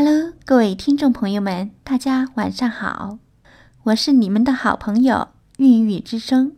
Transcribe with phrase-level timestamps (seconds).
[0.00, 3.18] Hello，各位听众朋友们，大家晚上好，
[3.82, 6.52] 我是你们的好朋友孕育之声。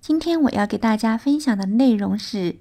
[0.00, 2.56] 今天我要给大家分享的内容是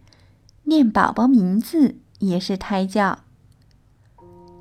[0.63, 3.20] 念宝宝名字也是胎教。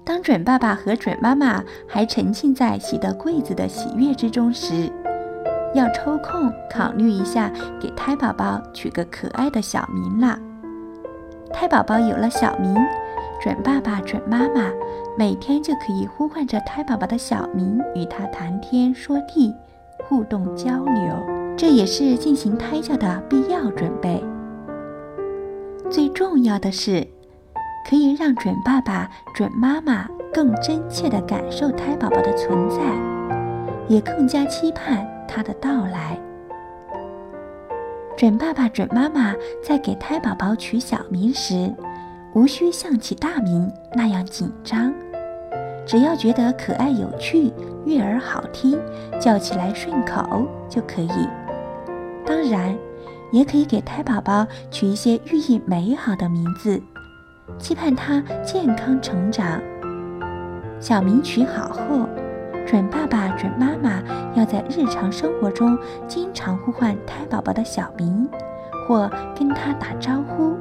[0.05, 4.93] 当准爸爸和准妈妈还沉浸在喜得贵子的喜悦之中时，
[5.75, 10.39] 要抽空考虑一下给胎宝宝取个可爱的小名了。
[11.53, 12.73] 胎宝宝有了小名。
[13.43, 14.71] 准爸爸、准妈妈
[15.19, 19.53] 每天就可以呼唤着胎宝宝的小名，与他谈天说地、
[20.05, 21.13] 互动交流。
[21.57, 24.23] 这也是进行胎教的必要准备。
[25.91, 27.05] 最重要的是，
[27.91, 32.79] 可以让准爸爸、准妈妈更真切地感受胎宝宝的存在，
[33.89, 36.17] 也更加期盼他的到来。
[38.17, 41.75] 准爸爸、准妈妈在给胎宝宝取小名时，
[42.35, 44.93] 无需像起大名那样紧张，
[45.85, 47.53] 只要觉得可爱有趣、
[47.85, 48.79] 悦耳好听，
[49.21, 51.29] 叫起来顺口就可以。
[52.25, 52.75] 当然，
[53.33, 56.81] 也可以给胎宝宝取一些寓意美好的名字，
[57.59, 59.61] 期盼他健康成长。
[60.81, 62.09] 小名取好后，
[62.67, 64.03] 准爸爸、准妈妈
[64.35, 68.27] 要在日常生活中经常呼唤胎宝宝的小名，
[68.89, 69.07] 或
[69.39, 70.57] 跟他打招呼，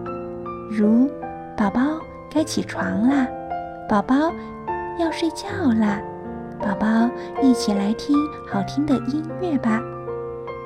[0.70, 1.10] 如。
[1.62, 1.80] 宝宝
[2.28, 3.28] 该起床啦，
[3.88, 4.16] 宝宝
[4.98, 5.48] 要睡觉
[5.80, 6.02] 啦，
[6.60, 7.08] 宝宝
[7.40, 8.18] 一起来听
[8.52, 9.80] 好听的音乐吧，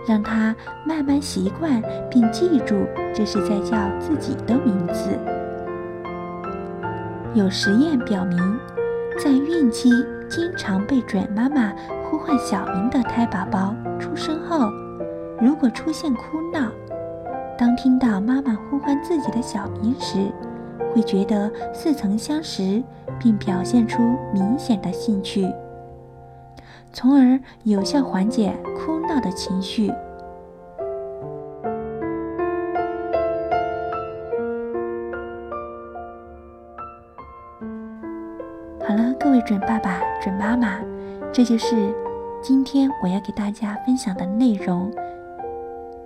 [0.08, 5.20] 让他慢慢习惯并记住这是在叫自己的名字。
[7.34, 8.58] 有实验表明，
[9.20, 9.90] 在孕期
[10.30, 11.74] 经常被准妈妈
[12.10, 14.72] 呼唤小名的胎宝宝出生后，
[15.42, 16.72] 如果出现哭闹，
[17.58, 20.32] 当听到妈妈呼唤自己的小名时，
[20.96, 22.82] 会觉得似曾相识，
[23.20, 24.02] 并表现出
[24.34, 25.54] 明显的兴趣，
[26.94, 29.92] 从而有效缓解哭闹的情绪。
[38.88, 40.80] 好了，各位准爸爸、准妈妈，
[41.34, 41.94] 这就是
[42.42, 44.90] 今天我要给大家分享的内容。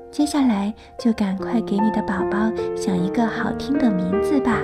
[0.10, 4.60] 接下来就赶快给你的宝宝想一个好听的名字吧。